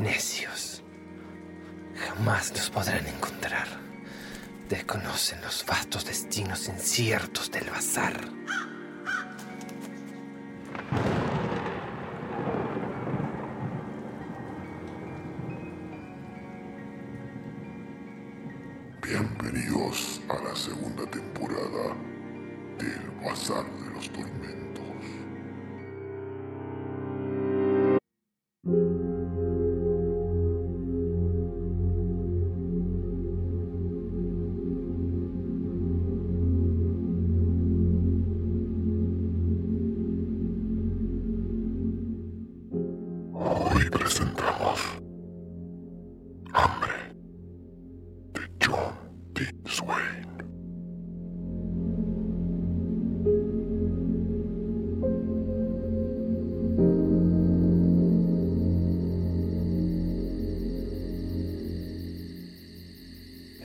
[0.00, 0.82] Necios.
[1.94, 3.68] Jamás los podrán encontrar.
[4.66, 8.18] Desconocen los vastos destinos inciertos del bazar.
[19.02, 21.94] Bienvenidos a la segunda temporada
[22.78, 24.79] del Bazar de los Tormentos.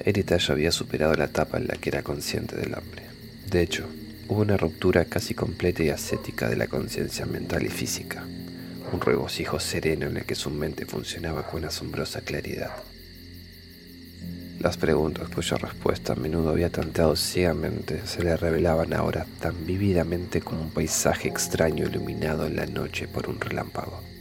[0.06, 3.02] Heritage había superado la etapa en la que era consciente del hambre.
[3.50, 3.88] De hecho,
[4.28, 8.24] hubo una ruptura casi completa y ascética de la conciencia mental y física,
[8.94, 12.70] un regocijo sereno en el que su mente funcionaba con asombrosa claridad.
[14.60, 20.40] Las preguntas cuya respuesta a menudo había tanteado ciegamente se le revelaban ahora tan vívidamente
[20.40, 24.15] como un paisaje extraño iluminado en la noche por un relámpago.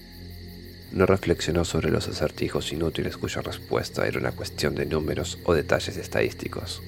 [0.93, 5.97] No reflexionó sobre los acertijos inútiles cuya respuesta era una cuestión de números o detalles
[5.97, 6.83] estadísticos.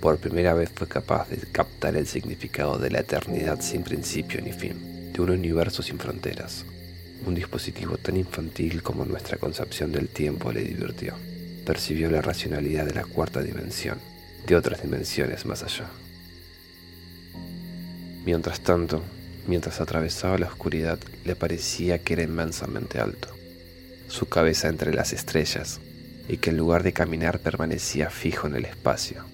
[0.00, 4.52] Por primera vez fue capaz de captar el significado de la eternidad sin principio ni
[4.52, 6.64] fin, de un universo sin fronteras.
[7.24, 11.14] Un dispositivo tan infantil como nuestra concepción del tiempo le divirtió.
[11.64, 13.98] Percibió la racionalidad de la cuarta dimensión,
[14.46, 15.86] de otras dimensiones más allá.
[18.24, 19.02] Mientras tanto,
[19.46, 23.28] mientras atravesaba la oscuridad, le parecía que era inmensamente alto,
[24.08, 25.80] su cabeza entre las estrellas,
[26.28, 29.24] y que en lugar de caminar permanecía fijo en el espacio.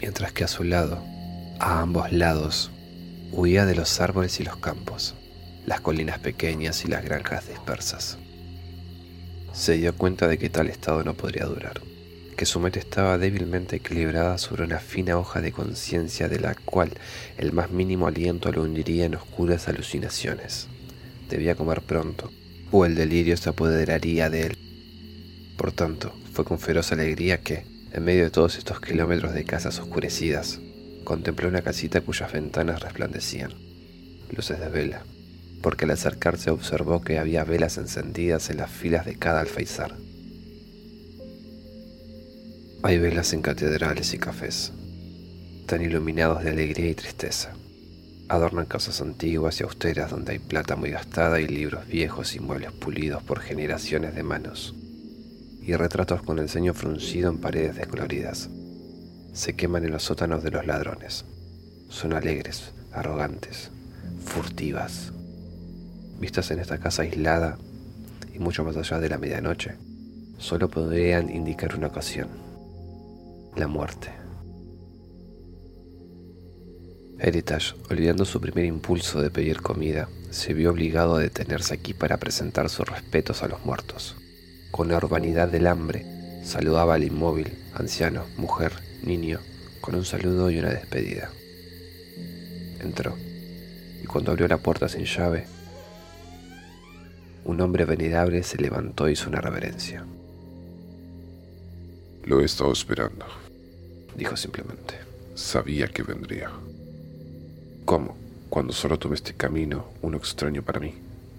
[0.00, 1.04] Mientras que a su lado,
[1.58, 2.70] a ambos lados,
[3.32, 5.14] huía de los árboles y los campos,
[5.66, 8.18] las colinas pequeñas y las granjas dispersas.
[9.52, 11.80] Se dio cuenta de que tal estado no podría durar,
[12.40, 16.90] que su mente estaba débilmente equilibrada sobre una fina hoja de conciencia de la cual
[17.36, 20.66] el más mínimo aliento lo hundiría en oscuras alucinaciones.
[21.28, 22.32] Debía comer pronto,
[22.70, 24.58] o el delirio se apoderaría de él.
[25.58, 29.78] Por tanto, fue con feroz alegría que, en medio de todos estos kilómetros de casas
[29.78, 30.60] oscurecidas,
[31.04, 33.52] contempló una casita cuyas ventanas resplandecían,
[34.34, 35.02] luces de vela,
[35.60, 39.94] porque al acercarse observó que había velas encendidas en las filas de cada alféizar.
[42.82, 44.72] Hay velas en catedrales y cafés,
[45.66, 47.52] tan iluminados de alegría y tristeza.
[48.26, 52.72] Adornan casas antiguas y austeras donde hay plata muy gastada y libros viejos y muebles
[52.72, 54.74] pulidos por generaciones de manos,
[55.60, 58.48] y retratos con el ceño fruncido en paredes descoloridas.
[59.34, 61.26] Se queman en los sótanos de los ladrones.
[61.90, 63.70] Son alegres, arrogantes,
[64.24, 65.12] furtivas.
[66.18, 67.58] Vistas en esta casa aislada
[68.32, 69.74] y mucho más allá de la medianoche,
[70.38, 72.48] solo podrían indicar una ocasión,
[73.56, 74.10] la muerte.
[77.18, 82.16] Heritage, olvidando su primer impulso de pedir comida, se vio obligado a detenerse aquí para
[82.16, 84.16] presentar sus respetos a los muertos.
[84.70, 86.06] Con la urbanidad del hambre,
[86.44, 89.40] saludaba al inmóvil, anciano, mujer, niño,
[89.80, 91.30] con un saludo y una despedida.
[92.80, 93.16] Entró,
[94.02, 95.46] y cuando abrió la puerta sin llave,
[97.44, 100.06] un hombre venerable se levantó y hizo una reverencia.
[102.24, 103.26] Lo he estado esperando.
[104.16, 104.94] Dijo simplemente.
[105.34, 106.50] Sabía que vendría.
[107.84, 108.16] ¿Cómo?
[108.50, 110.94] Cuando solo tomé este camino, uno extraño para mí,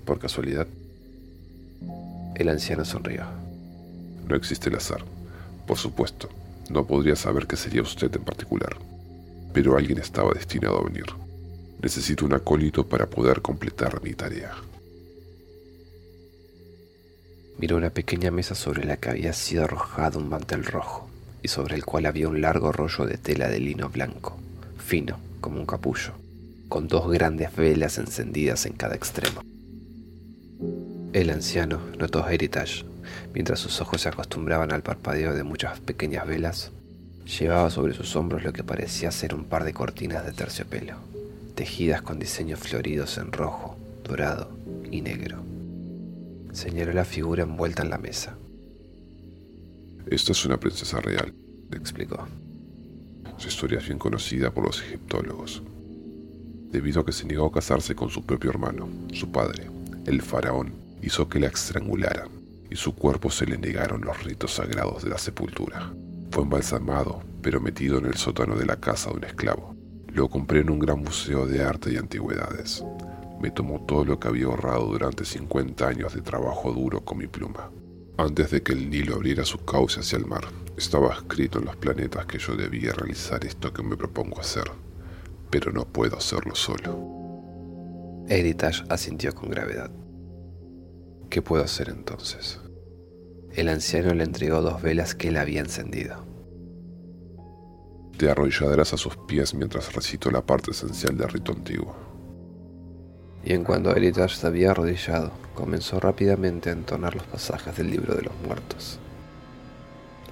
[0.06, 0.68] por casualidad,
[2.36, 3.26] El anciano sonrió.
[4.28, 5.04] no existe el azar.
[5.68, 6.30] Por supuesto,
[6.70, 8.78] no podría saber que sería usted en particular,
[9.54, 11.06] pero alguien estaba destinado a venir.
[11.82, 14.54] Necesito un acólito para poder completar mi tarea.
[17.62, 21.08] Miró una pequeña mesa sobre la que había sido arrojado un mantel rojo
[21.44, 24.36] y sobre el cual había un largo rollo de tela de lino blanco,
[24.80, 26.14] fino como un capullo,
[26.70, 29.44] con dos grandes velas encendidas en cada extremo.
[31.14, 32.84] El anciano notó Heritage
[33.32, 36.72] mientras sus ojos se acostumbraban al parpadeo de muchas pequeñas velas.
[37.40, 40.96] Llevaba sobre sus hombros lo que parecía ser un par de cortinas de terciopelo,
[41.54, 44.50] tejidas con diseños floridos en rojo, dorado
[44.90, 45.51] y negro.
[46.54, 48.38] Señaló la figura envuelta en la mesa.
[50.08, 51.34] Esta es una princesa real,
[51.70, 52.28] le explicó.
[53.38, 55.64] Su historia es bien conocida por los egiptólogos,
[56.70, 59.68] debido a que se negó a casarse con su propio hermano, su padre,
[60.06, 62.30] el faraón, hizo que la estrangularan
[62.70, 65.94] y su cuerpo se le negaron los ritos sagrados de la sepultura.
[66.32, 69.76] Fue embalsamado, pero metido en el sótano de la casa de un esclavo.
[70.14, 72.84] Lo compré en un gran museo de arte y antigüedades.
[73.42, 77.28] Me tomó todo lo que había ahorrado durante 50 años de trabajo duro con mi
[77.28, 77.72] pluma.
[78.18, 80.44] Antes de que el Nilo abriera su cauce hacia el mar,
[80.78, 84.66] estaba escrito en los planetas que yo debía realizar esto que me propongo hacer,
[85.50, 87.00] pero no puedo hacerlo solo.
[88.28, 89.90] Heritage asintió con gravedad.
[91.32, 92.60] ¿Qué puedo hacer entonces?
[93.54, 96.26] El anciano le entregó dos velas que él había encendido.
[98.18, 102.11] Te arrodillarás a sus pies mientras recito la parte esencial del rito antiguo.
[103.44, 108.16] Y en cuanto Heritage se había arrodillado, comenzó rápidamente a entonar los pasajes del libro
[108.16, 109.00] de los muertos.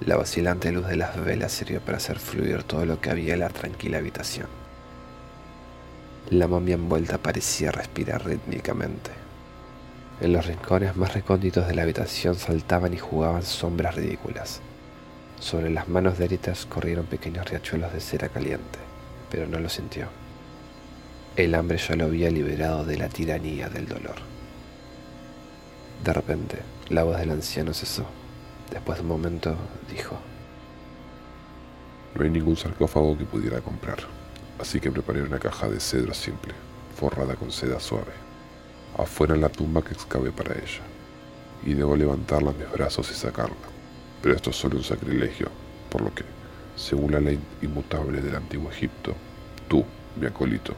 [0.06, 3.42] La vacilante luz de las velas sirvió para hacer fluir todo lo que había en
[3.42, 4.48] la tranquila habitación.
[6.30, 9.12] La momia envuelta parecía respirar rítmicamente.
[10.22, 14.62] En los rincones más recónditos de la habitación saltaban y jugaban sombras ridículas.
[15.40, 18.80] Sobre las manos de Eritas corrieron pequeños riachuelos de cera caliente,
[19.32, 20.08] pero no lo sintió.
[21.40, 24.16] El hambre ya lo había liberado de la tiranía del dolor.
[26.04, 26.60] De repente,
[26.90, 28.06] la voz del anciano cesó.
[28.70, 29.56] Después de un momento,
[29.90, 30.20] dijo,
[32.14, 34.00] No hay ningún sarcófago que pudiera comprar,
[34.60, 36.54] así que preparé una caja de cedro simple,
[36.98, 38.12] forrada con seda suave
[38.98, 40.82] afuera la tumba que excavé para ella,
[41.66, 43.56] y debo levantarla en mis brazos y sacarla.
[44.22, 45.48] Pero esto es solo un sacrilegio,
[45.90, 46.26] por lo que,
[46.76, 49.16] según la ley inmutable del antiguo Egipto,
[49.70, 49.86] tú,
[50.20, 50.76] mi acólito,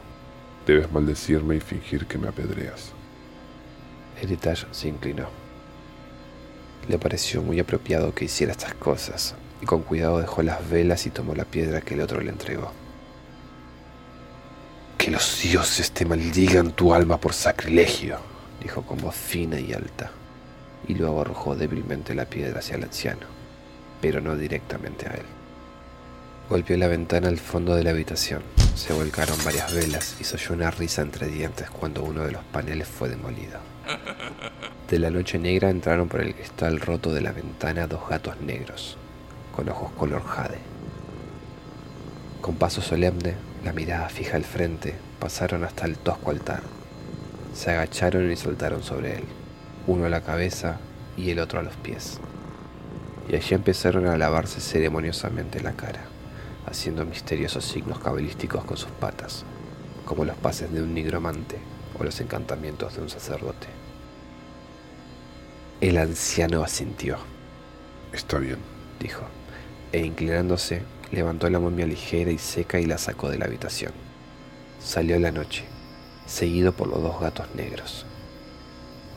[0.66, 2.92] debes maldecirme y fingir que me apedreas.
[4.20, 5.28] Heritage se inclinó.
[6.88, 11.10] Le pareció muy apropiado que hiciera estas cosas, y con cuidado dejó las velas y
[11.10, 12.72] tomó la piedra que el otro le entregó.
[14.98, 18.18] Que los dioses te maldigan tu alma por sacrilegio,
[18.60, 20.10] dijo con voz fina y alta,
[20.86, 23.26] y luego arrojó débilmente la piedra hacia el anciano,
[24.00, 25.41] pero no directamente a él.
[26.52, 28.42] Golpeó la ventana al fondo de la habitación,
[28.74, 32.44] se volcaron varias velas y se oyó una risa entre dientes cuando uno de los
[32.44, 33.58] paneles fue demolido.
[34.86, 38.98] De la noche negra entraron por el cristal roto de la ventana dos gatos negros,
[39.56, 40.58] con ojos color jade.
[42.42, 43.34] Con paso solemne,
[43.64, 46.60] la mirada fija al frente, pasaron hasta el tosco altar.
[47.54, 49.24] Se agacharon y saltaron sobre él,
[49.86, 50.76] uno a la cabeza
[51.16, 52.20] y el otro a los pies.
[53.30, 56.11] Y allí empezaron a lavarse ceremoniosamente la cara,
[56.72, 59.44] haciendo misteriosos signos cabalísticos con sus patas,
[60.04, 61.58] como los pases de un nigromante
[61.98, 63.68] o los encantamientos de un sacerdote.
[65.80, 67.18] El anciano asintió.
[68.12, 68.58] Está bien,
[68.98, 69.22] dijo,
[69.92, 73.92] e inclinándose levantó la momia ligera y seca y la sacó de la habitación.
[74.82, 75.64] Salió la noche,
[76.26, 78.06] seguido por los dos gatos negros.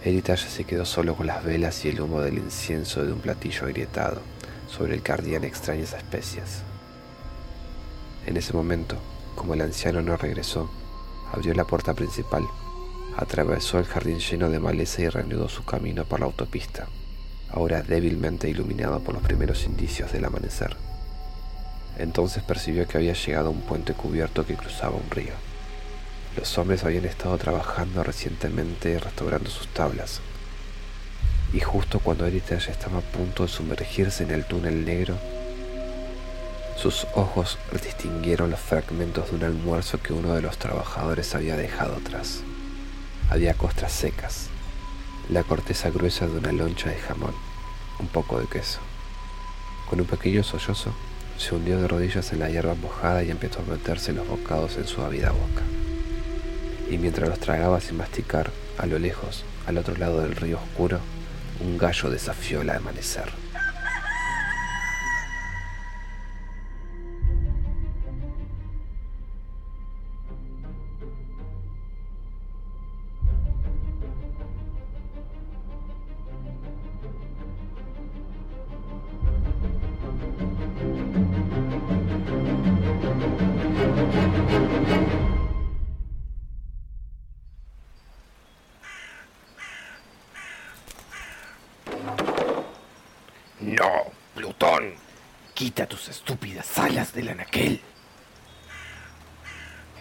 [0.04, 3.66] Heritage se quedó solo con las velas y el humo del incienso de un platillo
[3.66, 4.22] agrietado,
[4.68, 6.64] sobre el que ardían extrañas especias.
[8.26, 8.98] En ese momento,
[9.36, 10.70] como el anciano no regresó,
[11.32, 12.44] abrió la puerta principal,
[13.18, 16.88] atravesó el jardín lleno de maleza y reanudó su camino por la autopista,
[17.52, 20.76] ahora débilmente iluminado por los primeros indicios del amanecer.
[21.98, 25.34] Entonces percibió que había llegado a un puente cubierto que cruzaba un río.
[26.36, 30.20] Los hombres habían estado trabajando recientemente restaurando sus tablas.
[31.54, 35.16] Y justo cuando Heritage estaba a punto de sumergirse en el túnel negro,
[36.92, 41.96] sus ojos distinguieron los fragmentos de un almuerzo que uno de los trabajadores había dejado
[41.96, 42.44] atrás.
[43.32, 44.50] Había costras secas,
[45.28, 47.34] la corteza gruesa de una loncha de jamón,
[47.98, 48.82] un poco de queso.
[49.90, 50.94] Con un pequeño sollozo,
[51.40, 54.86] se hundió de rodillas en la hierba mojada y empezó a meterse los bocados en
[54.86, 55.64] su ávida boca.
[56.92, 61.00] Y mientras los tragaba sin masticar, a lo lejos, al otro lado del río oscuro,
[61.62, 63.45] un gallo desafió el amanecer.
[93.60, 94.94] No, Plutón.
[95.54, 97.82] Quita tus estúpidas alas del anaquel.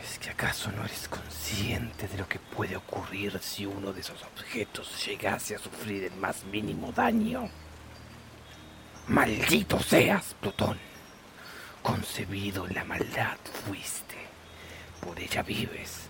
[0.02, 4.22] ¿Es que acaso no eres consciente de lo que puede ocurrir si uno de esos
[4.22, 7.48] objetos llegase a sufrir el más mínimo daño?
[9.08, 10.78] Maldito seas, Plutón.
[11.82, 14.24] Concebido en la maldad fuiste.
[15.00, 16.08] Por ella vives.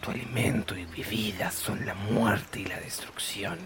[0.00, 3.58] Tu alimento y vida son la muerte y la destrucción.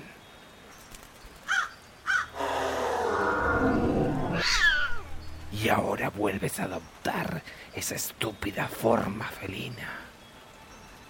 [5.53, 7.43] Y ahora vuelves a adoptar
[7.75, 9.89] esa estúpida forma felina.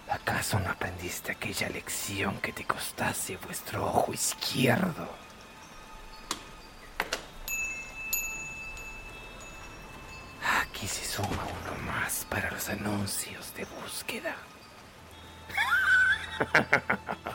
[0.09, 5.20] ¿Acaso no aprendiste aquella lección que te costase vuestro ojo izquierdo?
[10.81, 14.35] Aquí se suma uno más para los anuncios de búsqueda.